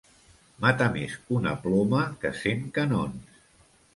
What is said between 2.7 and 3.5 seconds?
canons.